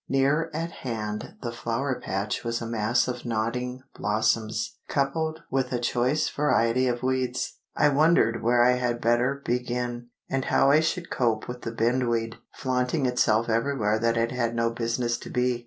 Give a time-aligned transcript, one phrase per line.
[0.09, 5.77] Near at hand the Flower Patch was a mass of nodding blossoms, coupled, with a
[5.79, 7.59] choice variety of weeds.
[7.75, 12.37] I wondered where I had better begin, and how I should cope with the bindweed,
[12.55, 15.59] flaunting itself everywhere that it had no business to be.